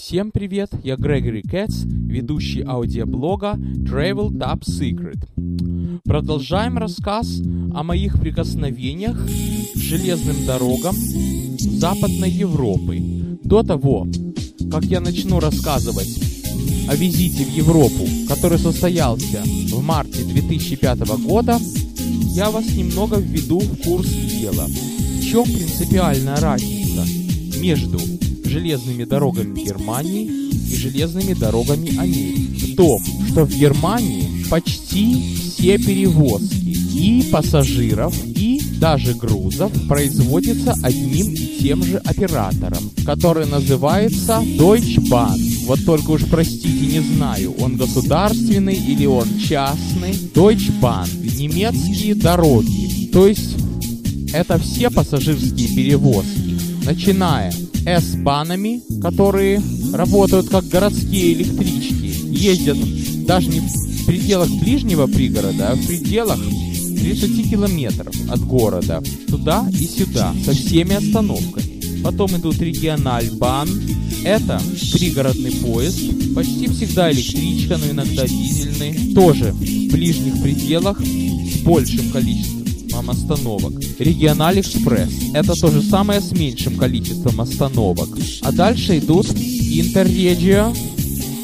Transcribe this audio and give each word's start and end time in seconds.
Всем 0.00 0.30
привет, 0.30 0.70
я 0.84 0.94
Грегори 0.96 1.42
Кэтс, 1.42 1.82
ведущий 1.84 2.62
аудиоблога 2.62 3.56
Travel 3.58 4.30
Top 4.30 4.60
Secret. 4.60 5.18
Продолжаем 6.04 6.78
рассказ 6.78 7.40
о 7.74 7.82
моих 7.82 8.18
прикосновениях 8.20 9.18
к 9.20 9.76
железным 9.76 10.46
дорогам 10.46 10.94
Западной 10.94 12.30
Европы. 12.30 13.00
До 13.42 13.64
того, 13.64 14.06
как 14.70 14.84
я 14.84 15.00
начну 15.00 15.40
рассказывать 15.40 16.16
о 16.88 16.94
визите 16.94 17.44
в 17.44 17.50
Европу, 17.50 18.06
который 18.28 18.58
состоялся 18.58 19.42
в 19.42 19.82
марте 19.82 20.22
2005 20.22 21.00
года, 21.24 21.58
я 22.34 22.50
вас 22.50 22.64
немного 22.72 23.16
введу 23.16 23.58
в 23.58 23.82
курс 23.82 24.08
дела. 24.08 24.64
В 24.64 25.24
чем 25.24 25.44
принципиальная 25.44 26.36
разница 26.36 27.04
между 27.58 27.98
железными 28.48 29.04
дорогами 29.04 29.60
Германии 29.60 30.26
и 30.26 30.74
железными 30.76 31.34
дорогами 31.34 31.96
Америки? 31.98 32.72
В 32.72 32.76
том, 32.76 33.00
что 33.30 33.44
в 33.44 33.56
Германии 33.56 34.44
почти 34.50 35.36
все 35.36 35.78
перевозки 35.78 36.76
и 36.94 37.22
пассажиров, 37.30 38.14
и 38.24 38.60
даже 38.78 39.14
грузов 39.14 39.72
производятся 39.88 40.74
одним 40.82 41.32
и 41.32 41.58
тем 41.60 41.84
же 41.84 41.98
оператором, 41.98 42.90
который 43.04 43.46
называется 43.46 44.42
Deutsche 44.56 45.00
Bahn. 45.08 45.38
Вот 45.66 45.84
только 45.84 46.12
уж 46.12 46.24
простите, 46.24 46.86
не 46.86 47.00
знаю, 47.00 47.54
он 47.60 47.76
государственный 47.76 48.76
или 48.76 49.06
он 49.06 49.26
частный. 49.38 50.12
Deutsche 50.34 50.72
Bahn. 50.80 51.08
Немецкие 51.36 52.14
дороги. 52.14 53.10
То 53.12 53.26
есть 53.26 53.56
это 54.32 54.58
все 54.58 54.90
пассажирские 54.90 55.68
перевозки, 55.68 56.58
начиная 56.84 57.52
S-банами, 57.86 58.82
которые 59.00 59.62
работают 59.92 60.48
как 60.48 60.66
городские 60.68 61.34
электрички, 61.34 62.12
ездят 62.30 62.76
даже 63.26 63.48
не 63.48 63.60
в 63.60 64.06
пределах 64.06 64.48
ближнего 64.50 65.06
пригорода, 65.06 65.70
а 65.70 65.74
в 65.74 65.86
пределах 65.86 66.38
30 66.38 67.50
километров 67.50 68.14
от 68.30 68.40
города, 68.40 69.02
туда 69.28 69.68
и 69.72 69.86
сюда, 69.86 70.34
со 70.44 70.52
всеми 70.52 70.94
остановками. 70.94 72.02
Потом 72.02 72.36
идут 72.36 72.60
региональбан, 72.60 73.68
это 74.24 74.60
пригородный 74.92 75.52
поезд, 75.52 76.00
почти 76.34 76.68
всегда 76.68 77.10
электричка, 77.10 77.76
но 77.76 77.90
иногда 77.90 78.26
дизельный, 78.26 79.14
тоже 79.14 79.52
в 79.52 79.92
ближних 79.92 80.42
пределах 80.42 81.00
с 81.00 81.60
большим 81.62 82.10
количеством 82.10 82.57
остановок. 83.06 83.72
Региональ 83.98 84.60
Экспресс– 84.60 85.10
это 85.34 85.54
то 85.54 85.70
же 85.70 85.82
самое 85.82 86.20
с 86.20 86.32
меньшим 86.32 86.76
количеством 86.76 87.40
остановок. 87.40 88.08
А 88.42 88.52
дальше 88.52 88.98
идут 88.98 89.26
Интеррегио, 89.30 90.72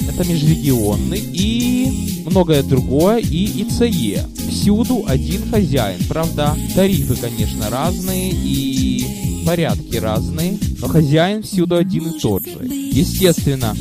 это 0.09 0.29
межрегионный, 0.29 1.21
и 1.21 2.23
многое 2.27 2.63
другое, 2.63 3.19
и 3.19 3.63
ИЦЕ. 3.63 4.27
Всюду 4.51 5.05
один 5.07 5.49
хозяин. 5.51 6.01
Правда, 6.09 6.57
тарифы, 6.75 7.17
конечно, 7.17 7.71
разные, 7.71 8.33
и 8.33 9.45
порядки 9.45 9.97
разные, 9.97 10.59
но 10.81 10.89
хозяин 10.89 11.43
всюду 11.43 11.77
один 11.77 12.09
и 12.09 12.19
тот 12.19 12.45
же. 12.45 12.67
Естественно, 12.67 13.77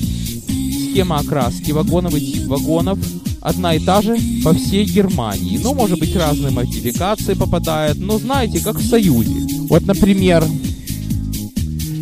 схема 0.92 1.20
окраски 1.20 1.72
вагонов 1.72 2.16
и 2.16 2.20
тип 2.20 2.48
вагонов 2.48 3.00
одна 3.44 3.76
и 3.76 3.80
та 3.80 4.02
же 4.02 4.18
по 4.44 4.54
всей 4.54 4.86
Германии. 4.86 5.60
Ну, 5.62 5.74
может 5.74 6.00
быть, 6.00 6.16
разные 6.16 6.52
модификации 6.52 7.34
попадают, 7.34 8.00
но 8.00 8.18
знаете, 8.18 8.60
как 8.60 8.80
в 8.80 8.88
Союзе. 8.88 9.36
Вот, 9.70 9.86
например, 9.86 10.46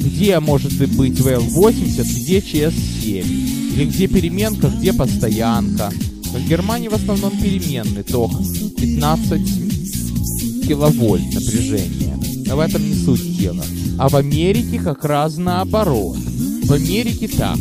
где 0.04 0.40
может 0.40 0.72
быть 0.78 1.20
ВЛ-80, 1.20 2.04
где 2.04 2.40
ЧС-7, 2.40 3.74
или 3.74 3.86
где 3.86 4.08
переменка, 4.08 4.68
где 4.68 4.94
постоянка. 4.94 5.92
Но 6.32 6.40
в 6.40 6.48
Германии 6.48 6.90
в 6.90 6.94
основном 6.94 7.32
переменный 7.32 8.04
ток 8.04 8.32
15 8.78 10.68
киловольт 10.68 11.34
напряжения. 11.34 12.20
Но 12.46 12.56
в 12.56 12.60
этом 12.60 12.88
не 12.88 12.96
суть 12.96 13.38
дела. 13.38 13.66
А 13.98 14.10
в 14.10 14.16
Америке 14.16 14.80
как 14.80 15.04
раз 15.06 15.38
наоборот. 15.38 16.18
В 16.18 16.72
Америке 16.72 17.28
так. 17.28 17.58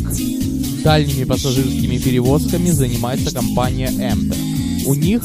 Дальними 0.83 1.25
пассажирскими 1.25 1.97
перевозками 1.97 2.71
занимается 2.71 3.33
компания 3.33 3.89
Amtrak. 3.89 4.85
У 4.87 4.95
них 4.95 5.23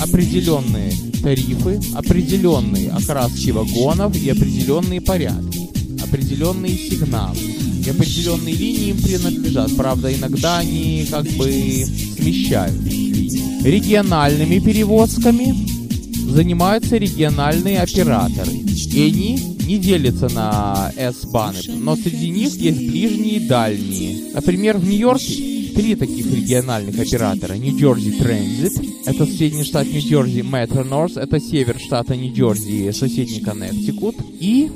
определенные 0.00 0.92
тарифы, 1.22 1.80
определенные 1.94 2.90
окраски 2.90 3.50
вагонов 3.50 4.14
и 4.16 4.28
определенные 4.28 5.00
порядки, 5.00 5.70
определенные 6.02 6.76
сигналы. 6.76 7.38
И 7.86 7.90
определенные 7.90 8.54
линии 8.54 8.90
им 8.90 8.98
принадлежат. 8.98 9.74
Правда, 9.76 10.14
иногда 10.14 10.58
они 10.58 11.06
как 11.10 11.24
бы 11.24 11.50
смещают. 12.16 12.76
Региональными 13.64 14.58
перевозками 14.58 15.54
занимаются 16.30 16.98
региональные 16.98 17.80
операторы. 17.80 18.52
И 18.52 19.02
они 19.02 19.57
не 19.68 19.76
делятся 19.76 20.30
на 20.30 20.90
S-баны, 20.96 21.58
но 21.78 21.94
среди 21.94 22.30
них 22.30 22.54
есть 22.54 22.78
ближние 22.78 23.36
и 23.36 23.46
дальние. 23.46 24.32
Например, 24.32 24.78
в 24.78 24.84
Нью-Йорке 24.88 25.72
три 25.74 25.94
таких 25.94 26.32
региональных 26.32 26.98
оператора. 26.98 27.52
Нью-Джерси 27.52 28.18
Transit, 28.18 28.92
это 29.04 29.26
соседний 29.26 29.64
штат 29.64 29.86
Нью-Джерси, 29.86 30.40
Metro 30.40 30.88
North, 30.88 31.20
это 31.20 31.38
север 31.38 31.78
штата 31.78 32.16
Нью-Джерси, 32.16 32.92
соседний 32.92 33.40
Коннектикут. 33.40 34.16
И 34.40 34.70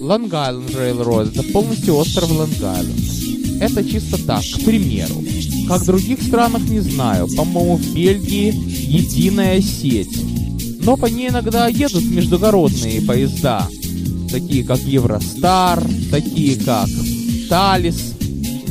Лонг-Айленд 0.00 0.70
Railroad, 0.70 1.32
это 1.32 1.42
полностью 1.52 1.96
остров 1.96 2.30
Лонг-Айленд. 2.30 3.60
Это 3.60 3.82
чисто 3.82 4.24
так, 4.24 4.44
к 4.44 4.64
примеру. 4.64 5.24
Как 5.66 5.82
в 5.82 5.86
других 5.86 6.22
странах, 6.22 6.62
не 6.68 6.78
знаю. 6.78 7.26
По-моему, 7.36 7.78
в 7.78 7.94
Бельгии 7.94 8.54
единая 8.54 9.60
сеть. 9.60 10.16
Но 10.84 10.96
по 10.96 11.06
ней 11.06 11.30
иногда 11.30 11.66
едут 11.66 12.04
междугородные 12.04 13.02
поезда 13.02 13.66
такие 14.30 14.64
как 14.64 14.80
Евростар, 14.80 15.82
такие 16.10 16.56
как 16.56 16.88
Талис, 17.48 18.14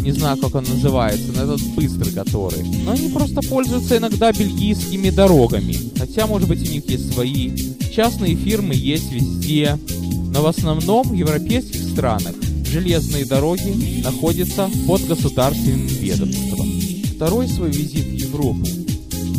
не 0.04 0.12
знаю, 0.12 0.38
как 0.38 0.54
он 0.56 0.66
называется, 0.66 1.32
но 1.34 1.44
этот 1.44 1.62
быстрый 1.76 2.12
который. 2.12 2.64
Но 2.84 2.92
они 2.92 3.08
просто 3.10 3.42
пользуются 3.48 3.98
иногда 3.98 4.32
бельгийскими 4.34 5.10
дорогами. 5.10 5.78
Хотя, 5.98 6.28
может 6.28 6.50
быть, 6.50 6.68
у 6.68 6.72
них 6.72 6.90
есть 6.90 7.14
свои. 7.14 7.52
Частные 7.96 8.36
фирмы 8.36 8.76
есть 8.76 9.12
везде. 9.12 9.78
Но 10.34 10.42
в 10.42 10.48
основном 10.48 11.08
в 11.08 11.14
европейских 11.14 11.82
странах 11.82 12.36
железные 12.70 13.26
дороги 13.26 14.02
находятся 14.04 14.70
под 14.88 15.08
государственным 15.08 15.88
ведомством. 15.88 16.68
Второй 17.16 17.48
свой 17.48 17.72
визит 17.72 18.06
в 18.06 18.14
Европу 18.14 18.68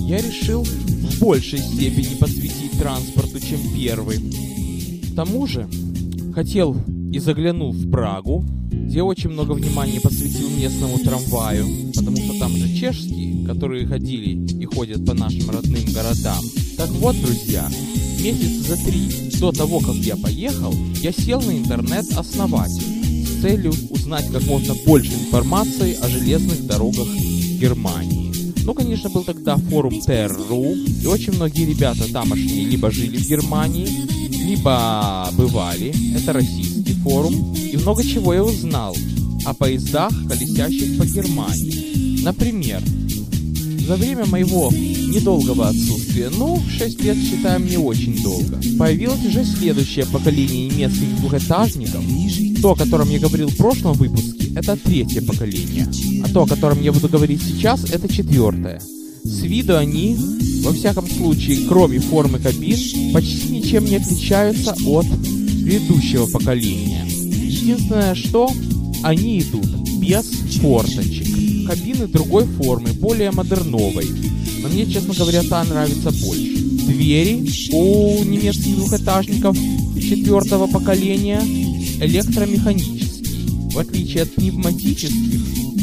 я 0.07 0.19
решил 0.19 0.65
в 0.65 1.19
большей 1.19 1.59
степени 1.59 2.15
посвятить 2.15 2.79
транспорту, 2.79 3.41
чем 3.41 3.59
первый. 3.75 4.19
К 4.19 5.17
тому 5.17 5.47
же, 5.47 5.69
хотел 6.35 6.77
и 7.13 7.19
заглянул 7.21 7.71
в 7.73 7.91
Прагу, 7.91 8.45
где 8.71 9.03
очень 9.03 9.31
много 9.31 9.53
внимания 9.53 10.01
посвятил 10.01 10.51
местному 10.51 10.99
трамваю, 10.99 11.67
потому 11.95 12.17
что 12.17 12.39
там 12.39 12.51
же 12.57 12.77
чешские, 12.77 13.47
которые 13.47 13.87
ходили 13.87 14.45
и 14.47 14.65
ходят 14.65 15.07
по 15.07 15.15
нашим 15.15 15.49
родным 15.51 15.85
городам. 15.93 16.45
Так 16.77 16.91
вот, 16.91 17.17
друзья, 17.21 17.69
месяца 18.21 18.75
за 18.75 18.85
три 18.85 19.31
до 19.39 19.53
того, 19.53 19.79
как 19.79 19.95
я 19.97 20.17
поехал, 20.17 20.75
я 21.01 21.13
сел 21.13 21.41
на 21.41 21.53
интернет-основатель 21.53 23.27
с 23.27 23.41
целью 23.41 23.73
узнать 23.91 24.29
как 24.33 24.43
можно 24.47 24.75
больше 24.85 25.13
информации 25.13 25.97
о 26.03 26.09
железных 26.09 26.67
дорогах 26.67 27.07
Германии. 27.61 28.33
Ну, 28.65 28.75
конечно, 28.75 29.11
был 29.11 29.25
тогда 29.25 29.57
форум 29.57 29.95
TR.ru, 29.95 30.75
и 31.03 31.07
очень 31.07 31.35
многие 31.35 31.67
ребята 31.67 32.11
тамошние 32.11 32.65
либо 32.65 32.91
жили 32.91 33.19
в 33.19 33.29
Германии, 33.29 33.87
либо 34.45 35.29
бывали, 35.33 35.95
это 36.15 36.33
российский 36.33 36.95
форум, 37.03 37.55
и 37.55 37.77
много 37.77 38.05
чего 38.05 38.35
я 38.35 38.45
узнал 38.45 38.97
о 39.45 39.55
поездах, 39.55 40.13
колесящих 40.29 40.99
по 40.99 41.07
Германии. 41.07 42.23
Например, 42.23 42.83
за 43.87 43.97
время 43.97 44.27
моего 44.27 44.71
недолгого 44.71 45.69
отсутствия, 45.69 46.31
ну, 46.31 46.61
6 46.79 47.03
лет 47.03 47.17
считаем 47.19 47.67
не 47.67 47.77
очень 47.77 48.23
долго, 48.23 48.61
появилось 48.79 49.25
уже 49.27 49.45
следующее 49.45 50.07
поколение 50.07 50.69
немецких 50.69 51.17
двухэтажников. 51.21 52.03
То, 52.63 52.73
о 52.73 52.77
котором 52.77 53.11
я 53.11 53.19
говорил 53.19 53.49
в 53.49 53.57
прошлом 53.57 53.93
выпуске, 53.95 54.53
это 54.57 54.77
третье 54.77 55.21
поколение. 55.21 55.87
А 56.25 56.29
то, 56.33 56.43
о 56.43 56.47
котором 56.47 56.83
я 56.83 56.93
буду 56.93 57.09
говорить 57.09 57.43
сейчас, 57.43 57.85
это 57.85 58.09
четвертое. 58.13 58.81
С 59.25 59.41
виду 59.41 59.77
они, 59.77 60.19
во 60.63 60.73
всяком 60.75 61.09
случае, 61.09 61.67
кроме 61.67 61.99
формы 61.99 62.39
кабин, 62.39 63.13
почти 63.15 63.49
ничем 63.49 63.87
не 63.87 63.97
отличаются 63.97 64.77
от 64.85 65.07
предыдущего 65.65 66.27
поколения. 66.27 67.07
Единственное, 67.07 68.15
что 68.15 68.51
они 69.03 69.41
идут 69.41 69.67
без 69.99 70.27
форточек. 70.61 71.27
Кабины 71.67 72.07
другой 72.07 72.45
формы, 72.45 72.93
более 72.93 73.31
модерновой. 73.31 74.07
Но 74.61 74.69
мне, 74.69 74.85
честно 74.85 75.15
говоря, 75.15 75.43
та 75.43 75.65
нравится 75.65 76.11
больше. 76.11 76.59
Двери 76.87 77.51
у 77.73 78.23
немецких 78.25 78.77
двухэтажников 78.77 79.57
четвертого 79.95 80.67
поколения 80.67 81.41
электромеханические. 81.99 83.15
в 83.71 83.79
отличие 83.79 84.25
от 84.25 84.35
пневматических, 84.35 85.41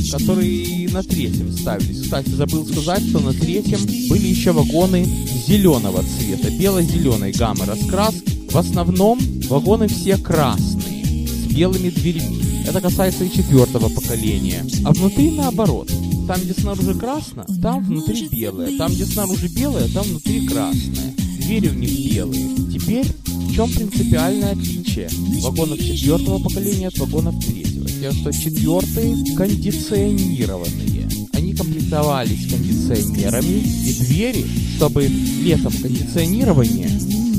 которые 0.10 0.90
на 0.90 1.04
третьем 1.04 1.52
ставились. 1.52 2.02
Кстати, 2.02 2.30
забыл 2.30 2.66
сказать, 2.66 3.08
что 3.08 3.20
на 3.20 3.34
третьем 3.34 3.80
были 4.10 4.28
еще 4.28 4.52
вагоны 4.52 5.06
зеленого 5.48 6.04
цвета, 6.04 6.50
бело-зеленой 6.52 7.32
гаммы 7.32 7.66
раскраски. 7.66 8.50
В 8.50 8.58
основном 8.58 9.20
вагоны 9.48 9.88
все 9.88 10.18
красные, 10.18 11.28
с 11.28 11.54
белыми 11.54 11.90
дверьми. 11.90 12.42
Это 12.68 12.82
касается 12.82 13.24
и 13.24 13.32
четвертого 13.32 13.90
поколения. 13.90 14.66
А 14.86 14.92
внутри 14.92 15.32
наоборот. 15.32 15.92
Там, 16.28 16.40
где 16.40 16.54
снаружи 16.54 16.94
красно, 16.94 17.46
там 17.62 17.84
внутри 17.84 18.28
белое. 18.30 18.78
Там, 18.78 18.92
где 18.94 19.06
снаружи 19.06 19.48
белое, 19.48 19.88
там 19.90 20.04
внутри 20.04 20.48
красное. 20.48 21.14
Двери 21.40 21.70
у 21.70 21.74
них 21.74 22.14
белые. 22.14 22.48
Теперь 22.72 23.08
в 23.52 23.54
чем 23.54 23.70
принципиальное 23.70 24.54
отличие 24.54 25.10
вагонов 25.42 25.78
четвертого 25.78 26.40
поколения 26.40 26.88
от 26.88 26.98
вагонов 26.98 27.36
третьего? 27.44 27.61
Тем, 28.02 28.14
что 28.14 28.32
четвертые 28.34 29.36
кондиционированные. 29.36 31.08
Они 31.34 31.54
комплектовались 31.54 32.50
кондиционерами 32.50 33.62
и 33.86 33.94
двери, 33.94 34.44
чтобы 34.76 35.06
летом 35.06 35.72
кондиционирование, 35.72 36.90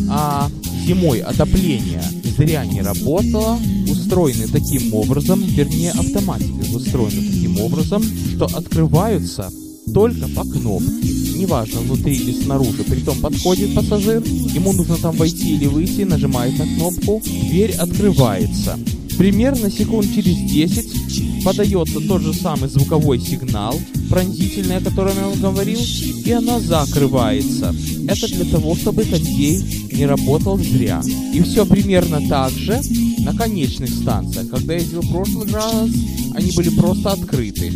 а 0.08 0.48
зимой 0.86 1.18
отопление 1.18 2.04
зря 2.38 2.64
не 2.64 2.80
работало, 2.80 3.58
устроены 3.90 4.46
таким 4.46 4.94
образом, 4.94 5.42
вернее 5.42 5.90
автоматика 5.90 6.64
устроена 6.72 7.32
таким 7.32 7.60
образом, 7.60 8.04
что 8.36 8.44
открываются 8.44 9.50
только 9.92 10.28
по 10.28 10.44
кнопке. 10.44 11.08
Неважно, 11.38 11.80
внутри 11.80 12.14
или 12.14 12.40
снаружи. 12.40 12.84
Притом 12.84 13.18
подходит 13.18 13.74
пассажир, 13.74 14.22
ему 14.22 14.72
нужно 14.72 14.96
там 14.96 15.16
войти 15.16 15.56
или 15.56 15.66
выйти, 15.66 16.02
нажимает 16.02 16.56
на 16.56 16.66
кнопку, 16.66 17.20
дверь 17.48 17.72
открывается. 17.72 18.78
Примерно 19.22 19.70
секунд 19.70 20.12
через 20.12 20.36
10 20.36 21.44
подается 21.44 22.00
тот 22.00 22.22
же 22.22 22.34
самый 22.34 22.68
звуковой 22.68 23.20
сигнал, 23.20 23.78
пронзительный, 24.10 24.78
о 24.78 24.80
котором 24.80 25.16
я 25.16 25.28
вам 25.28 25.40
говорил, 25.40 25.78
и 25.78 26.32
она 26.32 26.58
закрывается. 26.58 27.72
Это 28.08 28.26
для 28.26 28.44
того, 28.46 28.74
чтобы 28.74 29.04
кондей 29.04 29.62
не 29.92 30.06
работал 30.06 30.58
зря. 30.58 31.00
И 31.32 31.40
все 31.42 31.64
примерно 31.64 32.28
так 32.28 32.50
же 32.50 32.80
на 33.20 33.32
конечных 33.32 33.90
станциях. 33.90 34.50
Когда 34.50 34.74
я 34.74 34.80
ездил 34.80 35.02
прошлый 35.02 35.46
раз, 35.52 35.88
они 36.34 36.50
были 36.56 36.70
просто 36.70 37.12
открыты. 37.12 37.72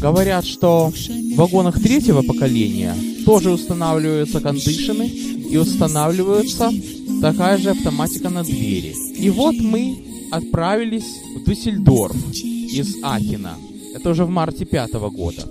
Говорят, 0.00 0.44
что 0.44 0.92
в 0.92 1.36
вагонах 1.36 1.80
третьего 1.80 2.22
поколения 2.22 2.96
тоже 3.24 3.52
устанавливаются 3.52 4.40
кондишены 4.40 5.06
и 5.06 5.56
устанавливается 5.56 6.72
такая 7.22 7.58
же 7.58 7.70
автоматика 7.70 8.28
на 8.28 8.42
двери. 8.42 8.96
И 9.16 9.30
вот 9.30 9.54
мы 9.54 10.09
отправились 10.30 11.20
в 11.36 11.44
Дюссельдорф 11.44 12.16
из 12.34 12.96
Ахена. 13.02 13.56
Это 13.94 14.10
уже 14.10 14.24
в 14.24 14.30
марте 14.30 14.64
пятого 14.64 15.10
года. 15.10 15.48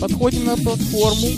Подходим 0.00 0.44
на 0.44 0.56
платформу, 0.56 1.28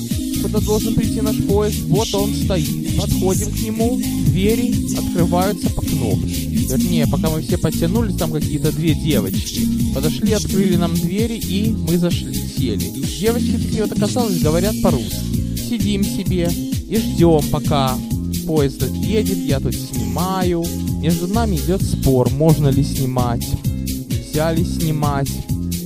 куда 0.43 0.61
должен 0.61 0.95
прийти 0.95 1.21
наш 1.21 1.37
поезд. 1.45 1.83
Вот 1.89 2.15
он 2.15 2.35
стоит. 2.35 2.97
Подходим 2.99 3.51
к 3.51 3.61
нему, 3.61 4.01
двери 4.27 4.73
открываются 4.97 5.69
по 5.71 5.83
кнопке. 5.83 6.47
Вернее, 6.69 7.07
пока 7.07 7.31
мы 7.31 7.43
все 7.43 7.59
подтянулись, 7.59 8.17
там 8.17 8.33
какие-то 8.33 8.73
две 8.73 8.95
девочки. 8.95 9.95
Подошли, 9.95 10.33
открыли 10.33 10.77
нам 10.77 10.95
двери, 10.95 11.35
и 11.35 11.71
мы 11.71 11.99
зашли, 11.99 12.35
сели. 12.35 12.91
Девочки 13.19 13.59
такие 13.63 13.83
вот 13.83 13.93
оказалось, 13.93 14.41
говорят 14.41 14.75
по-русски. 14.83 15.59
Сидим 15.69 16.05
себе 16.05 16.51
и 16.89 16.97
ждем, 16.97 17.43
пока 17.51 17.99
поезд 18.47 18.83
едет, 19.03 19.39
я 19.39 19.61
тут 19.61 19.75
снимаю. 19.75 20.65
Между 21.05 21.27
нами 21.27 21.57
идет 21.57 21.83
спор, 21.83 22.31
можно 22.31 22.69
ли 22.69 22.83
снимать, 22.83 23.47
нельзя 23.63 24.51
ли 24.55 24.65
снимать 24.65 25.29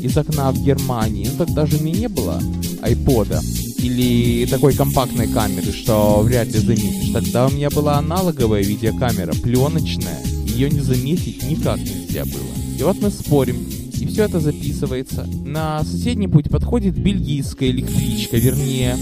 из 0.00 0.17
окна 0.17 0.53
в 0.53 0.62
Германии. 0.62 1.29
Ну, 1.29 1.44
тогда 1.44 1.67
же 1.67 1.79
мне 1.79 1.91
не 1.91 2.09
было 2.09 2.41
айпода 2.82 3.41
или 3.79 4.47
такой 4.47 4.75
компактной 4.75 5.26
камеры, 5.26 5.73
что 5.73 6.20
вряд 6.20 6.47
ли 6.53 6.61
заметишь. 6.61 7.11
Тогда 7.12 7.49
у 7.49 7.50
меня 7.50 7.69
была 7.69 7.99
аналоговая 7.99 8.62
видеокамера, 8.62 9.32
пленочная. 9.32 10.23
Ее 10.47 10.70
не 10.70 10.79
заметить 10.79 11.43
никак 11.43 11.79
нельзя 11.79 12.25
было. 12.25 12.79
И 12.79 12.82
вот 12.85 13.00
мы 13.00 13.11
спорим, 13.11 13.56
и 13.99 14.06
все 14.06 14.23
это 14.23 14.38
записывается. 14.38 15.26
На 15.44 15.82
соседний 15.82 16.29
путь 16.29 16.49
подходит 16.49 16.97
бельгийская 16.97 17.70
электричка, 17.70 18.37
вернее, 18.37 18.97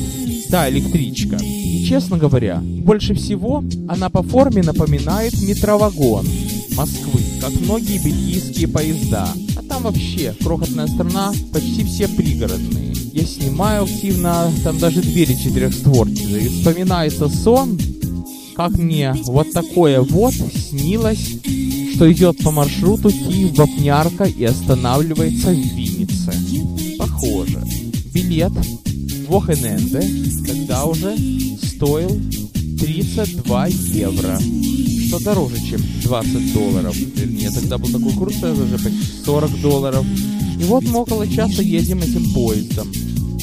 да, 0.50 0.68
электричка. 0.70 1.36
И, 1.42 1.84
честно 1.88 2.18
говоря, 2.18 2.60
больше 2.62 3.14
всего 3.14 3.64
она 3.88 4.08
по 4.10 4.22
форме 4.22 4.62
напоминает 4.62 5.34
метровагон 5.42 6.26
Москвы, 6.76 7.20
как 7.40 7.52
многие 7.60 7.98
бельгийские 7.98 8.68
поезда. 8.68 9.28
А 9.56 9.62
там 9.62 9.82
вообще 9.82 10.34
крохотная 10.42 10.86
страна, 10.86 11.32
почти 11.52 11.84
все 11.84 12.06
пригородные. 12.06 12.92
Я 13.12 13.24
снимаю 13.24 13.84
активно, 13.84 14.52
там 14.62 14.78
даже 14.78 15.00
двери 15.00 15.34
четырехстворчатые. 15.34 16.46
И 16.46 16.48
вспоминается 16.48 17.28
сон, 17.28 17.78
как 18.54 18.72
мне 18.72 19.14
вот 19.24 19.52
такое 19.52 20.02
вот 20.02 20.34
снилось, 20.34 21.38
что 21.94 22.12
идет 22.12 22.38
по 22.44 22.50
маршруту 22.50 23.10
Киев-Вапнярка 23.10 24.24
и 24.24 24.44
останавливается 24.44 25.48
в 25.48 25.54
Виннице. 25.54 26.32
Похоже. 26.98 27.62
Билет 28.12 28.52
в 29.26 29.34
Охененде 29.34 30.02
тогда 30.46 30.84
уже 30.84 31.16
стоил 31.62 32.20
32 32.78 33.66
евро, 33.66 34.38
что 35.08 35.18
дороже, 35.20 35.56
чем 35.68 35.80
20 36.02 36.52
долларов. 36.52 36.96
Вернее, 36.96 37.50
тогда 37.50 37.78
был 37.78 37.88
такой 37.88 38.12
курс, 38.12 38.36
что 38.36 38.52
уже 38.52 38.78
почти 38.78 39.24
40 39.24 39.60
долларов. 39.60 40.06
И 40.60 40.64
вот 40.64 40.84
мы 40.84 41.00
около 41.00 41.26
часа 41.26 41.62
едем 41.62 42.00
этим 42.00 42.32
поездом. 42.32 42.92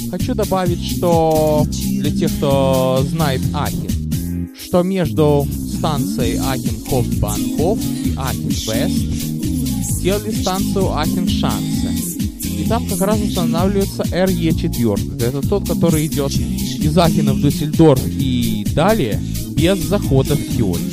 Хочу 0.10 0.36
добавить, 0.36 0.84
что 0.84 1.66
для 1.70 2.12
тех, 2.12 2.32
кто 2.38 3.06
знает 3.10 3.42
Ахен, 3.54 4.50
что 4.64 4.84
между 4.84 5.48
станцией 5.78 6.38
Ахен-Хоф-Банхоф 6.38 7.80
и 8.06 8.14
Ахен-Вест 8.16 9.98
сделали 9.98 10.32
станцию 10.32 10.86
Ахен-Шансе. 10.86 12.13
И 12.58 12.66
там 12.66 12.86
как 12.88 13.02
раз 13.02 13.20
устанавливается 13.20 14.04
RE4. 14.04 15.24
Это 15.24 15.48
тот, 15.48 15.68
который 15.68 16.06
идет 16.08 16.32
из 16.32 16.98
Ахена 16.98 17.34
в 17.34 17.42
Дюссельдорф 17.42 18.02
и 18.08 18.66
далее 18.74 19.22
без 19.56 19.80
захода 19.80 20.36
в 20.36 20.58
Кёльн. 20.58 20.92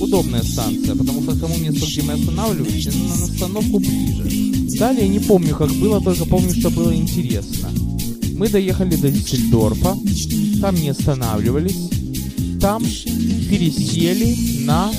Удобная 0.00 0.42
станция, 0.42 0.94
потому 0.96 1.22
что 1.22 1.32
к 1.32 1.40
тому 1.40 1.56
месту, 1.58 1.86
где 1.86 2.02
мы 2.02 2.14
останавливались, 2.14 2.86
на 2.86 3.24
остановку 3.24 3.78
ближе. 3.78 4.78
Далее 4.78 5.08
не 5.08 5.20
помню, 5.20 5.54
как 5.54 5.70
было, 5.74 6.00
только 6.00 6.24
помню, 6.24 6.54
что 6.54 6.70
было 6.70 6.94
интересно. 6.94 7.68
Мы 8.36 8.48
доехали 8.48 8.96
до 8.96 9.10
Дюссельдорфа, 9.10 9.96
там 10.60 10.74
не 10.74 10.88
останавливались, 10.88 11.88
там 12.60 12.82
пересели 12.82 14.64
на 14.64 14.90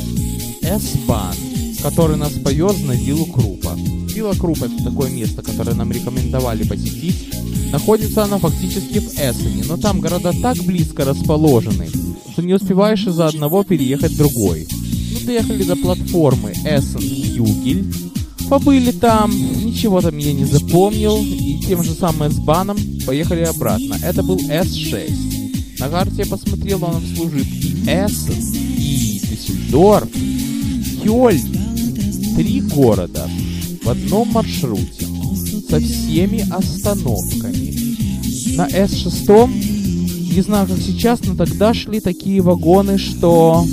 S-Bahn, 0.62 1.36
который 1.82 2.16
нас 2.18 2.32
повез 2.34 2.80
на 2.82 2.94
виллу 2.94 3.26
Крупа. 3.26 3.78
Вилла 4.14 4.34
Крупа 4.34 4.66
это 4.66 4.84
такое 4.84 5.10
место, 5.10 5.42
которое 5.42 5.74
нам 5.74 5.92
рекомендовали 5.92 6.64
посетить. 6.64 7.32
Находится 7.72 8.26
она 8.26 8.38
фактически 8.38 9.00
в 9.00 9.14
Эссене, 9.16 9.64
но 9.68 9.78
там 9.78 10.02
города 10.02 10.32
так 10.40 10.58
близко 10.58 11.04
расположены, 11.04 11.88
что 12.32 12.44
не 12.44 12.54
успеваешь 12.54 13.08
из-за 13.08 13.28
одного 13.28 13.64
переехать 13.64 14.12
в 14.12 14.18
другой. 14.18 14.68
Мы 15.14 15.26
доехали 15.26 15.64
до 15.64 15.76
платформы 15.76 16.54
Эссен-Югель, 16.64 17.92
побыли 18.50 18.92
там, 18.92 19.32
ничего 19.32 20.00
там 20.02 20.16
я 20.20 20.34
не 20.34 20.46
запомнил, 20.46 21.18
и 21.24 21.60
тем 21.66 21.84
же 21.84 21.94
самым 21.94 22.24
S-баном 22.24 22.78
поехали 23.08 23.42
обратно. 23.42 23.98
Это 24.04 24.22
был 24.22 24.38
S6. 24.38 25.80
На 25.80 25.90
карте 25.90 26.18
я 26.18 26.26
посмотрел, 26.28 26.84
он 26.84 27.02
служит 27.16 27.48
и 27.48 27.84
Эссен, 27.88 28.36
и 28.78 29.20
Дюссельдорф, 29.24 30.10
Кёльн. 31.04 31.58
Три 32.36 32.62
города 32.62 33.30
в 33.84 33.90
одном 33.90 34.30
маршруте 34.30 35.08
со 35.70 35.80
всеми 35.80 36.46
остановками. 36.50 37.74
На 38.56 38.68
С6, 38.68 40.34
не 40.36 40.42
знаю 40.42 40.68
как 40.68 40.78
сейчас, 40.80 41.20
но 41.24 41.36
тогда 41.36 41.74
шли 41.74 42.00
такие 42.00 42.42
вагоны, 42.42 42.98
что 42.98 43.66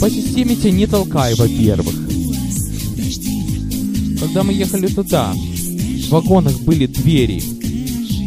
по 0.00 0.10
системе 0.10 0.56
тебя 0.56 0.72
не 0.72 0.86
толкай, 0.86 1.34
во-первых. 1.34 1.94
Когда 4.20 4.42
мы 4.42 4.52
ехали 4.52 4.86
туда, 4.88 5.32
в 5.32 6.10
вагонах 6.10 6.60
были 6.60 6.86
двери. 6.86 7.42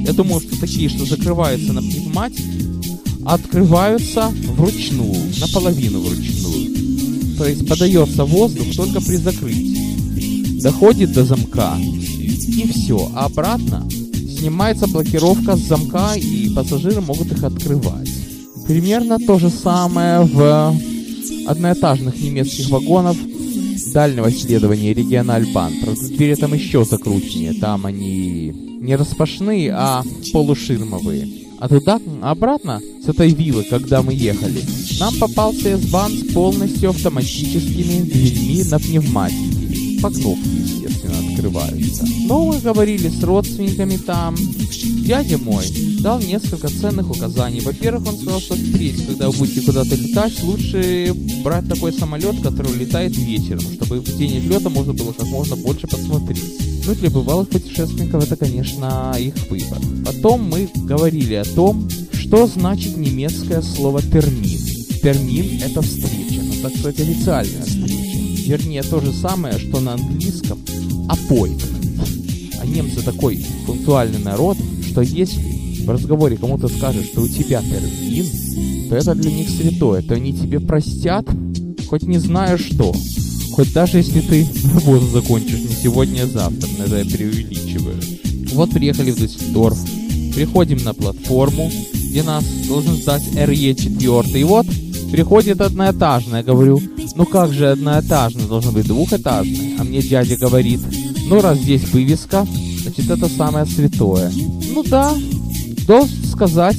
Я 0.05 0.13
думал, 0.13 0.41
что 0.41 0.60
такие, 0.60 0.89
что 0.89 1.05
закрываются 1.05 1.74
на 1.74 1.81
пневматике, 1.81 2.43
а 3.25 3.36
открываются 3.36 4.31
вручную, 4.55 5.31
наполовину 5.39 6.00
вручную. 6.00 7.38
То 7.38 7.46
есть 7.46 7.67
подается 7.67 8.25
воздух 8.25 8.75
только 8.75 9.01
при 9.01 9.17
закрытии. 9.17 9.68
Доходит 10.61 11.13
до 11.13 11.23
замка, 11.23 11.77
и 11.77 12.67
все. 12.71 13.09
А 13.15 13.25
обратно 13.25 13.87
снимается 14.37 14.87
блокировка 14.87 15.55
с 15.55 15.61
замка, 15.61 16.15
и 16.15 16.53
пассажиры 16.53 17.01
могут 17.01 17.31
их 17.31 17.43
открывать. 17.43 18.09
Примерно 18.67 19.17
то 19.19 19.39
же 19.39 19.49
самое 19.49 20.21
в 20.21 20.75
одноэтажных 21.47 22.21
немецких 22.21 22.69
вагонах 22.69 23.17
дальнего 23.93 24.31
следования 24.31 24.93
региональбан. 24.93 25.73
Правда, 25.81 26.07
двери 26.07 26.35
там 26.35 26.53
еще 26.53 26.85
закрученнее. 26.85 27.53
Там 27.53 27.85
они 27.85 28.51
не 28.81 28.95
распашные, 28.95 29.73
а 29.73 30.03
полуширмовые. 30.31 31.27
А 31.59 31.67
туда, 31.67 31.99
обратно, 32.21 32.79
с 33.03 33.09
этой 33.09 33.31
виллы, 33.33 33.65
когда 33.69 34.01
мы 34.01 34.13
ехали, 34.13 34.61
нам 34.99 35.13
попался 35.15 35.69
S-Bahn 35.69 36.29
с 36.29 36.33
полностью 36.33 36.91
автоматическими 36.91 38.01
дверьми 38.03 38.63
на 38.63 38.79
пневматике. 38.79 39.58
По 40.01 40.09
кнопке, 40.09 40.49
естественно, 40.49 41.17
открываются. 41.29 42.05
Но 42.25 42.45
мы 42.45 42.59
говорили 42.59 43.09
с 43.09 43.23
родственниками 43.23 43.97
там. 43.97 44.35
Дядя 45.05 45.37
мой 45.37 45.65
дал 46.01 46.19
несколько 46.21 46.69
ценных 46.69 47.09
указаний. 47.09 47.61
Во-первых, 47.61 48.07
он 48.07 48.17
сказал, 48.17 48.39
что 48.39 48.55
впредь, 48.55 49.05
когда 49.05 49.29
вы 49.29 49.37
будете 49.37 49.61
куда-то 49.61 49.95
летать, 49.95 50.41
лучше 50.43 51.13
брать 51.43 51.67
такой 51.67 51.91
самолет, 51.93 52.41
который 52.41 52.73
летает 52.75 53.17
вечером, 53.17 53.61
чтобы 53.73 53.99
в 53.99 54.17
день 54.17 54.37
отлета 54.37 54.69
можно 54.69 54.93
было 54.93 55.11
как 55.11 55.27
можно 55.27 55.55
больше 55.55 55.87
посмотреть. 55.87 56.43
Ну, 56.85 56.95
для 56.95 57.09
бывалых 57.09 57.49
путешественников 57.49 58.23
это, 58.23 58.35
конечно, 58.35 59.15
их 59.19 59.33
выбор. 59.49 59.79
Потом 60.05 60.49
мы 60.49 60.69
говорили 60.75 61.35
о 61.35 61.43
том, 61.43 61.89
что 62.13 62.47
значит 62.47 62.95
немецкое 62.97 63.61
слово 63.61 64.01
«термин». 64.01 64.59
Термин— 65.01 65.61
это 65.63 65.81
встреча, 65.81 66.41
ну, 66.43 66.53
так 66.61 66.71
сказать, 66.77 66.99
официальная 66.99 67.63
встреча. 67.63 67.98
Вернее, 68.49 68.81
то 68.81 68.99
же 68.99 69.13
самое, 69.13 69.59
что 69.59 69.79
на 69.79 69.93
английском 69.93 70.57
appointment. 71.07 72.57
А 72.59 72.65
немцы 72.65 73.03
такой 73.03 73.45
пунктуальный 73.67 74.17
народ, 74.17 74.57
что 74.89 75.01
если 75.01 75.83
в 75.85 75.89
разговоре 75.91 76.35
кому-то 76.35 76.67
скажешь, 76.67 77.05
что 77.05 77.21
у 77.21 77.27
тебя 77.27 77.61
термин, 77.61 78.25
то 78.89 78.95
это 78.95 79.13
для 79.13 79.31
них 79.31 79.49
святое, 79.49 80.01
то 80.01 80.15
они 80.15 80.33
тебе 80.33 80.59
простят, 80.59 81.27
хоть 81.87 82.01
не 82.01 82.17
зная 82.17 82.57
что. 82.57 82.91
Хоть 83.51 83.71
даже 83.71 83.97
если 83.97 84.19
ты 84.21 84.47
работу 84.73 85.05
закончишь 85.05 85.59
не 85.59 85.75
сегодня, 85.83 86.23
а 86.23 86.25
завтра, 86.25 86.69
но 86.79 86.85
это 86.85 86.97
я 86.97 87.05
преувеличиваю. 87.05 87.97
Вот 88.53 88.71
приехали 88.71 89.11
в 89.11 89.19
Дюссельдорф, 89.19 89.77
приходим 90.33 90.83
на 90.83 90.95
платформу, 90.95 91.71
где 91.93 92.23
нас 92.23 92.43
должен 92.67 92.95
сдать 92.95 93.31
РЕ-4, 93.31 94.39
и 94.39 94.43
вот 94.43 94.65
приходит 95.11 95.61
одноэтажная, 95.61 96.41
говорю, 96.41 96.81
ну 97.19 97.25
как 97.25 97.51
же 97.51 97.71
одноэтажная, 97.71 98.45
должна 98.45 98.71
быть 98.71 98.88
двухэтажная, 98.88 99.75
а 99.77 99.83
мне 99.83 100.01
дядя 100.01 100.38
говорит, 100.38 100.79
ну 101.27 101.41
раз 101.41 101.57
здесь 101.57 101.83
вывеска, 101.89 102.47
значит 102.81 103.09
это 103.09 103.27
самое 103.27 103.65
святое. 103.65 104.31
Ну 104.73 104.83
да, 104.83 105.13
должен 105.85 106.23
сказать, 106.23 106.77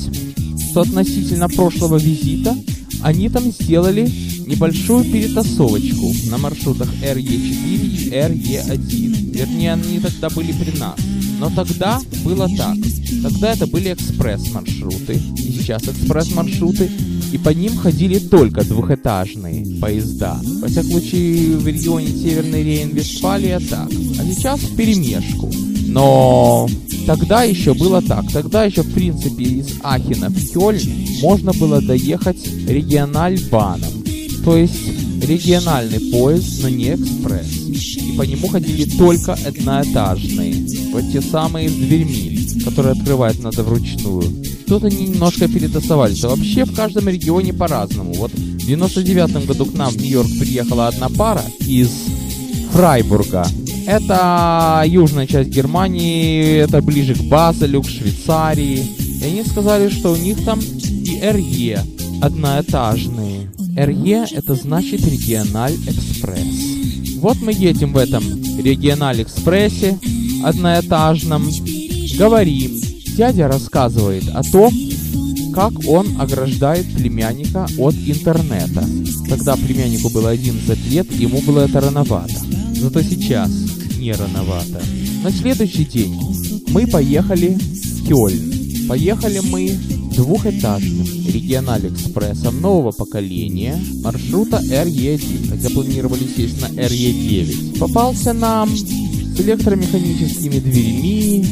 что 0.70 0.80
относительно 0.80 1.46
прошлого 1.50 1.98
визита 1.98 2.56
они 3.02 3.28
там 3.28 3.50
сделали 3.52 4.10
небольшую 4.46 5.04
перетасовочку 5.04 6.12
на 6.30 6.38
маршрутах 6.38 6.88
RE4 7.02 7.86
и 7.86 8.10
RE1. 8.10 9.36
Вернее, 9.36 9.72
они 9.74 10.00
тогда 10.00 10.28
были 10.30 10.52
при 10.52 10.76
нас. 10.78 10.98
Но 11.38 11.50
тогда 11.50 12.00
было 12.24 12.48
так. 12.56 12.76
Тогда 13.22 13.52
это 13.52 13.66
были 13.66 13.92
экспресс-маршруты, 13.92 15.20
и 15.36 15.52
сейчас 15.52 15.82
экспресс-маршруты, 15.84 16.90
и 17.32 17.38
по 17.38 17.50
ним 17.50 17.76
ходили 17.76 18.18
только 18.18 18.64
двухэтажные 18.64 19.80
поезда. 19.80 20.40
Во 20.60 20.68
всяком 20.68 20.90
случае, 20.90 21.56
в 21.56 21.66
регионе 21.66 22.08
Северной 22.08 22.62
Рейн-Вестфалия 22.62 23.60
так. 23.68 23.88
А 24.18 24.24
сейчас 24.24 24.60
в 24.60 24.76
перемешку. 24.76 25.50
Но 25.86 26.68
тогда 27.10 27.42
еще 27.42 27.74
было 27.74 28.00
так. 28.00 28.30
Тогда 28.32 28.62
еще, 28.62 28.82
в 28.82 28.94
принципе, 28.94 29.42
из 29.42 29.66
Ахена 29.82 30.28
в 30.28 30.52
Кёльн 30.52 30.78
можно 31.20 31.52
было 31.54 31.82
доехать 31.82 32.38
региональбаном. 32.68 33.90
То 34.44 34.56
есть 34.56 34.76
региональный 35.26 35.98
поезд, 36.12 36.62
но 36.62 36.68
не 36.68 36.94
экспресс. 36.94 37.48
И 37.96 38.16
по 38.16 38.22
нему 38.22 38.46
ходили 38.46 38.88
только 38.96 39.32
одноэтажные. 39.32 40.54
Вот 40.92 41.02
те 41.10 41.20
самые 41.20 41.68
с 41.68 41.72
дверьми, 41.72 42.38
которые 42.64 42.92
открывать 42.92 43.42
надо 43.42 43.64
вручную. 43.64 44.32
Тут 44.68 44.84
они 44.84 45.08
немножко 45.08 45.48
перетасовались. 45.48 46.22
А 46.22 46.28
вообще 46.28 46.64
в 46.64 46.76
каждом 46.76 47.08
регионе 47.08 47.52
по-разному. 47.52 48.14
Вот 48.14 48.30
в 48.32 48.66
99 48.66 49.46
году 49.46 49.64
к 49.64 49.74
нам 49.74 49.90
в 49.90 49.96
Нью-Йорк 49.96 50.28
приехала 50.38 50.86
одна 50.86 51.08
пара 51.08 51.42
из 51.58 51.90
Фрайбурга. 52.70 53.44
Это 53.90 54.84
южная 54.86 55.26
часть 55.26 55.50
Германии, 55.50 56.58
это 56.58 56.80
ближе 56.80 57.16
к 57.16 57.22
Базелю, 57.24 57.82
к 57.82 57.88
Швейцарии. 57.88 58.86
И 59.20 59.24
они 59.24 59.42
сказали, 59.42 59.88
что 59.88 60.12
у 60.12 60.16
них 60.16 60.44
там 60.44 60.60
и 60.60 61.18
РЕ 61.20 61.82
одноэтажные. 62.22 63.50
РЕ 63.74 64.26
это 64.30 64.54
значит 64.54 65.04
региональ 65.04 65.74
экспресс. 65.88 67.16
Вот 67.16 67.38
мы 67.42 67.52
едем 67.52 67.92
в 67.92 67.96
этом 67.96 68.22
региональ 68.62 69.22
экспрессе 69.22 69.98
одноэтажном, 70.44 71.50
говорим. 72.16 72.80
Дядя 73.16 73.48
рассказывает 73.48 74.28
о 74.32 74.44
том, 74.44 74.72
как 75.52 75.72
он 75.88 76.06
ограждает 76.20 76.86
племянника 76.94 77.66
от 77.76 77.96
интернета. 78.06 78.84
Тогда 79.28 79.56
племяннику 79.56 80.10
было 80.10 80.30
11 80.30 80.92
лет, 80.92 81.10
ему 81.10 81.40
было 81.40 81.62
это 81.62 81.80
рановато. 81.80 82.34
Зато 82.76 83.02
сейчас 83.02 83.50
не 84.00 84.12
рановато. 84.12 84.82
На 85.22 85.30
следующий 85.30 85.84
день 85.84 86.18
мы 86.68 86.86
поехали 86.86 87.58
в 87.58 88.08
Кёльн. 88.08 88.88
Поехали 88.88 89.40
мы 89.40 89.78
двухэтажным 90.16 91.06
региональ-экспрессом 91.28 92.60
нового 92.60 92.92
поколения 92.92 93.78
маршрута 94.02 94.60
RE1, 94.62 95.50
хотя 95.50 95.70
планировали 95.70 96.26
сесть 96.34 96.60
на 96.60 96.66
RE9. 96.66 97.78
Попался 97.78 98.32
нам 98.32 98.74
с 98.74 98.84
электромеханическими 99.38 100.58
дверьми, 100.58 101.44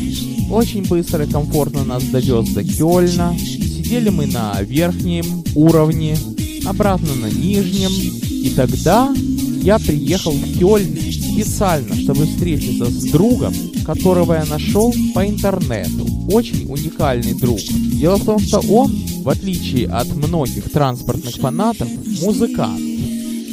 очень 0.50 0.84
быстро 0.86 1.24
и 1.24 1.30
комфортно 1.30 1.84
нас 1.84 2.02
довез 2.04 2.48
до 2.48 2.64
Кёльна. 2.64 3.36
Сидели 3.38 4.08
мы 4.08 4.26
на 4.26 4.60
верхнем 4.62 5.44
уровне, 5.54 6.16
обратно 6.64 7.14
на 7.14 7.30
нижнем, 7.30 7.92
и 7.92 8.50
тогда 8.56 9.14
я 9.62 9.78
приехал 9.78 10.32
в 10.32 10.58
Кёльн 10.58 10.96
специально, 11.42 11.94
чтобы 11.94 12.26
встретиться 12.26 12.86
с 12.86 13.04
другом, 13.10 13.54
которого 13.84 14.34
я 14.34 14.44
нашел 14.44 14.92
по 15.14 15.24
интернету. 15.26 16.06
Очень 16.30 16.66
уникальный 16.68 17.34
друг. 17.34 17.60
Дело 17.60 18.16
в 18.16 18.24
том, 18.24 18.38
что 18.40 18.58
он, 18.60 18.92
в 19.22 19.28
отличие 19.28 19.88
от 19.88 20.08
многих 20.14 20.70
транспортных 20.70 21.36
фанатов, 21.36 21.88
музыкант, 22.22 22.80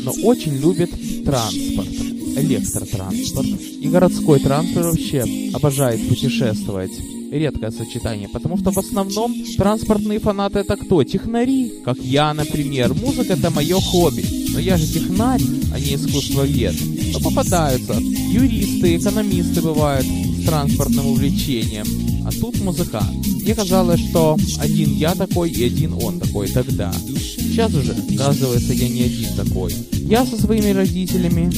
но 0.03 0.11
очень 0.23 0.57
любит 0.57 0.91
транспорт, 1.25 1.89
электротранспорт. 2.37 3.47
И 3.79 3.87
городской 3.87 4.39
транспорт 4.39 4.85
вообще 4.87 5.23
обожает 5.53 6.07
путешествовать 6.07 6.91
редкое 7.31 7.71
сочетание, 7.71 8.29
потому 8.29 8.57
что 8.57 8.71
в 8.71 8.77
основном 8.77 9.35
транспортные 9.57 10.19
фанаты 10.19 10.59
это 10.59 10.75
кто? 10.75 11.03
Технари, 11.03 11.73
как 11.83 11.97
я, 11.99 12.33
например. 12.33 12.93
Музыка 12.93 13.33
это 13.33 13.51
мое 13.51 13.79
хобби. 13.79 14.25
Но 14.53 14.59
я 14.59 14.77
же 14.77 14.87
технарь, 14.87 15.41
а 15.73 15.79
не 15.79 15.95
искусствовед. 15.95 16.75
Но 17.15 17.29
попадаются 17.29 17.93
юристы, 17.93 18.97
экономисты 18.97 19.61
бывают 19.61 20.05
с 20.05 20.45
транспортным 20.45 21.07
увлечением. 21.07 21.85
А 22.27 22.31
тут 22.31 22.59
музыкант. 22.61 23.25
Мне 23.25 23.55
казалось, 23.55 24.01
что 24.09 24.37
один 24.59 24.93
я 24.95 25.15
такой 25.15 25.49
и 25.49 25.63
один 25.63 25.93
он 25.93 26.19
такой 26.19 26.47
тогда. 26.47 26.91
Сейчас 27.17 27.73
уже, 27.73 27.95
оказывается, 28.13 28.73
я 28.73 28.89
не 28.89 29.03
один 29.03 29.33
такой. 29.35 29.73
Я 29.93 30.25
со 30.25 30.37
своими 30.37 30.71
родителями 30.71 31.49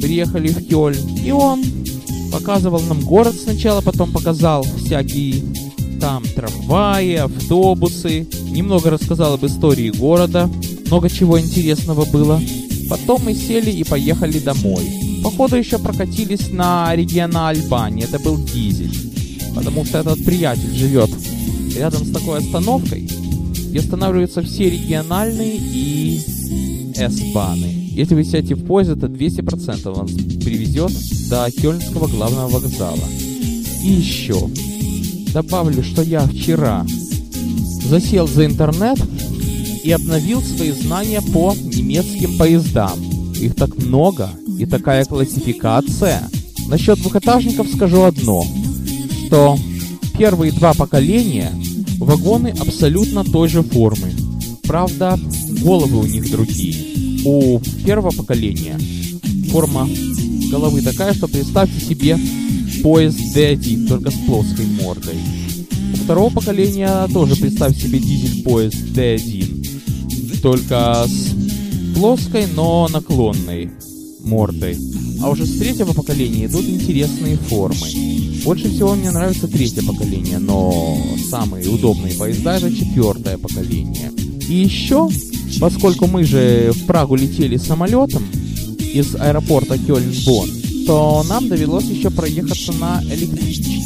приехали 0.00 0.48
в 0.48 0.68
Кёльн, 0.68 0.96
и 1.24 1.30
он 1.30 1.64
показывал 2.30 2.80
нам 2.80 3.00
город 3.00 3.34
сначала, 3.42 3.80
потом 3.80 4.12
показал 4.12 4.66
всякие 4.84 5.42
там 5.98 6.24
трамваи, 6.34 7.14
автобусы, 7.14 8.28
немного 8.50 8.90
рассказал 8.90 9.34
об 9.34 9.46
истории 9.46 9.90
города, 9.90 10.50
много 10.88 11.08
чего 11.08 11.40
интересного 11.40 12.04
было. 12.04 12.40
Потом 12.90 13.22
мы 13.24 13.34
сели 13.34 13.70
и 13.70 13.82
поехали 13.82 14.38
домой. 14.38 15.05
Походу 15.26 15.56
еще 15.56 15.80
прокатились 15.80 16.52
на 16.52 16.94
региона 16.94 17.48
Альбании, 17.48 18.04
это 18.04 18.20
был 18.20 18.38
дизель, 18.38 18.96
потому 19.56 19.84
что 19.84 19.98
этот 19.98 20.24
приятель 20.24 20.72
живет 20.72 21.10
рядом 21.76 22.04
с 22.04 22.12
такой 22.12 22.38
остановкой, 22.38 23.10
где 23.70 23.80
останавливаются 23.80 24.42
все 24.42 24.70
региональные 24.70 25.56
и 25.56 26.20
S-баны. 26.94 27.88
Если 27.90 28.14
вы 28.14 28.22
сядете 28.22 28.54
в 28.54 28.64
поезд, 28.66 28.92
это 28.92 29.06
200% 29.08 29.92
вас 29.92 30.12
привезет 30.44 30.92
до 31.28 31.50
Кёльнского 31.50 32.06
главного 32.06 32.48
вокзала. 32.48 33.08
И 33.82 33.88
еще, 33.88 34.48
добавлю, 35.34 35.82
что 35.82 36.02
я 36.02 36.20
вчера 36.20 36.86
засел 37.82 38.28
за 38.28 38.46
интернет 38.46 39.00
и 39.82 39.90
обновил 39.90 40.40
свои 40.40 40.70
знания 40.70 41.20
по 41.20 41.52
немецким 41.52 42.38
поездам. 42.38 42.96
Их 43.34 43.56
так 43.56 43.76
много 43.76 44.30
и 44.58 44.66
такая 44.66 45.04
классификация. 45.04 46.28
Насчет 46.68 46.98
двухэтажников 47.00 47.68
скажу 47.68 48.02
одно, 48.02 48.44
что 49.26 49.58
первые 50.18 50.52
два 50.52 50.74
поколения 50.74 51.52
вагоны 51.98 52.48
абсолютно 52.48 53.24
той 53.24 53.48
же 53.48 53.62
формы. 53.62 54.12
Правда, 54.64 55.18
головы 55.62 56.00
у 56.00 56.06
них 56.06 56.30
другие 56.30 56.96
у 57.24 57.60
первого 57.84 58.12
поколения 58.12 58.78
форма 59.50 59.88
головы 60.50 60.82
такая, 60.82 61.12
что 61.12 61.26
представьте 61.26 61.80
себе 61.80 62.16
поезд 62.82 63.18
D1, 63.34 63.88
только 63.88 64.10
с 64.10 64.14
плоской 64.26 64.66
мордой. 64.80 65.16
У 65.92 65.96
второго 65.96 66.32
поколения 66.32 67.08
тоже 67.12 67.34
представь 67.36 67.76
себе 67.76 67.98
дизель-поезд 67.98 68.76
D1, 68.94 70.40
только 70.40 71.04
с 71.06 71.96
плоской, 71.96 72.46
но 72.54 72.88
наклонной 72.88 73.70
мордой. 74.26 74.76
А 75.22 75.30
уже 75.30 75.46
с 75.46 75.58
третьего 75.58 75.92
поколения 75.92 76.46
идут 76.46 76.68
интересные 76.68 77.36
формы. 77.36 77.86
Больше 78.44 78.68
всего 78.68 78.94
мне 78.94 79.10
нравится 79.10 79.48
третье 79.48 79.82
поколение, 79.82 80.38
но 80.38 80.98
самые 81.30 81.68
удобные 81.68 82.14
поезда 82.14 82.58
это 82.58 82.70
четвертое 82.70 83.38
поколение. 83.38 84.12
И 84.48 84.54
еще, 84.54 85.08
поскольку 85.58 86.06
мы 86.06 86.24
же 86.24 86.72
в 86.72 86.86
Прагу 86.86 87.16
летели 87.16 87.56
самолетом 87.56 88.24
из 88.92 89.14
аэропорта 89.14 89.74
Кёльн-Бонн, 89.74 90.86
то 90.86 91.24
нам 91.28 91.48
довелось 91.48 91.86
еще 91.86 92.10
проехаться 92.10 92.72
на 92.72 93.02
электричке, 93.10 93.82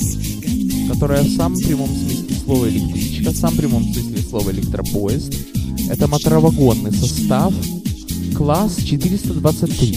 которая 0.92 1.22
в 1.22 1.34
самом 1.34 1.58
прямом 1.58 1.88
смысле 1.88 2.36
слова 2.44 2.68
электричка, 2.68 3.30
в 3.30 3.36
самом 3.36 3.56
прямом 3.56 3.84
смысле 3.84 4.22
слова 4.28 4.50
электропоезд. 4.50 5.34
Это 5.88 6.06
моторовагонный 6.06 6.92
состав, 6.92 7.54
класс 8.34 8.76
423. 8.84 9.92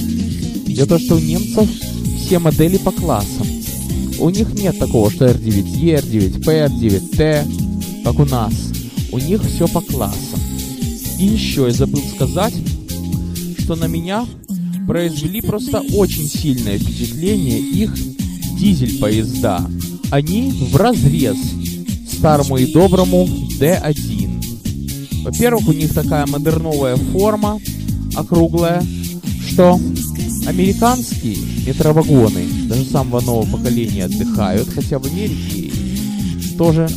Дело 0.67 0.85
в 0.85 0.89
том, 0.89 0.99
что 0.99 1.15
у 1.15 1.19
немцев 1.19 1.69
все 2.19 2.39
модели 2.39 2.77
по 2.77 2.91
классам. 2.91 3.47
У 4.19 4.29
них 4.29 4.53
нет 4.53 4.77
такого, 4.79 5.11
что 5.11 5.25
R9E, 5.25 6.01
R9P, 6.01 6.43
R9T, 6.43 8.03
как 8.03 8.19
у 8.19 8.25
нас. 8.25 8.53
У 9.11 9.19
них 9.19 9.43
все 9.43 9.67
по 9.67 9.81
классам. 9.81 10.39
И 11.19 11.25
еще 11.25 11.65
я 11.67 11.71
забыл 11.71 12.01
сказать, 12.15 12.53
что 13.59 13.75
на 13.75 13.85
меня 13.85 14.25
произвели 14.87 15.41
просто 15.41 15.81
очень 15.93 16.27
сильное 16.27 16.77
впечатление 16.77 17.59
их 17.59 17.93
дизель-поезда. 18.59 19.69
Они 20.11 20.51
в 20.51 20.75
разрез 20.75 21.37
старому 22.11 22.57
и 22.57 22.71
доброму 22.71 23.27
D1. 23.59 25.23
Во-первых, 25.23 25.67
у 25.69 25.73
них 25.73 25.93
такая 25.93 26.25
модерновая 26.25 26.95
форма, 26.95 27.59
округлая, 28.15 28.83
что 29.49 29.79
американские 30.47 31.37
метровагоны 31.65 32.45
даже 32.67 32.85
самого 32.85 33.21
нового 33.21 33.57
поколения 33.57 34.05
отдыхают, 34.05 34.69
хотя 34.69 34.99
в 34.99 35.05
Америке 35.05 35.71
тоже 36.57 36.87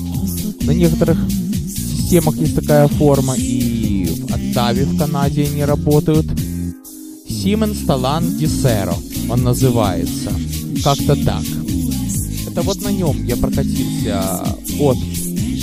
на 0.63 0.73
некоторых 0.73 1.19
системах 1.67 2.37
есть 2.37 2.55
такая 2.55 2.89
форма, 2.89 3.35
и 3.37 4.07
в 4.07 4.33
Оттаве 4.33 4.85
в 4.85 4.99
Канаде 4.99 5.45
они 5.45 5.65
работают. 5.65 6.27
Siemens 7.29 7.85
Talan 7.87 8.39
Disero 8.39 8.95
он 9.29 9.43
называется. 9.43 10.31
Как-то 10.83 11.17
так. 11.25 11.43
Это 12.49 12.63
вот 12.63 12.81
на 12.83 12.89
нем 12.89 13.25
я 13.25 13.37
прокатился 13.37 14.47
от 14.79 14.97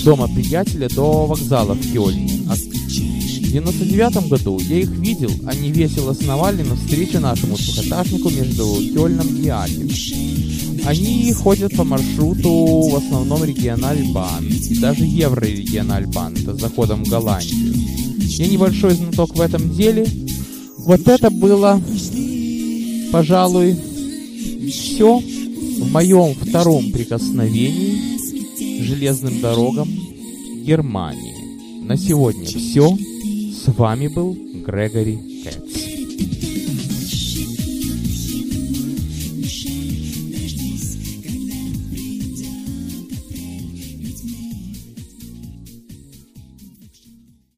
дома 0.04 0.28
приятеля 0.28 0.90
до 0.90 1.26
вокзала 1.26 1.74
в 1.74 1.94
Кёльне. 1.94 2.43
А 3.54 3.56
в 3.56 3.66
99 3.66 4.30
году 4.30 4.60
я 4.68 4.80
их 4.80 4.90
видел, 4.90 5.30
они 5.46 5.70
весело 5.70 6.14
сновали 6.14 6.64
навстречу 6.64 7.20
нашему 7.20 7.56
двухэтажнику 7.56 8.32
между 8.32 8.64
Кёльном 8.96 9.28
и 9.28 9.48
Альем. 9.48 9.90
Они 10.86 11.32
ходят 11.34 11.76
по 11.76 11.84
маршруту 11.84 12.50
в 12.50 12.96
основном 12.96 13.44
региональбан 13.44 14.48
и 14.48 14.76
даже 14.80 15.04
еврорегиональбан, 15.06 16.34
это 16.34 16.56
с 16.56 16.62
заходом 16.62 17.06
в 17.06 17.10
Голландию. 17.10 17.76
Я 18.18 18.48
небольшой 18.48 18.96
знаток 18.96 19.36
в 19.36 19.42
этом 19.42 19.72
деле. 19.76 20.08
Вот 20.80 21.08
это 21.08 21.30
было, 21.30 21.80
пожалуй, 23.12 23.78
все 24.72 25.20
в 25.20 25.92
моем 25.92 26.34
втором 26.34 26.92
прикосновении 26.92 28.80
к 28.80 28.84
железным 28.84 29.42
дорогам 29.42 29.90
Германии. 30.66 31.84
На 31.86 31.98
сегодня 31.98 32.46
все. 32.46 32.98
С 33.64 33.70
вами 33.70 34.08
был 34.08 34.38
Грегори 34.68 35.33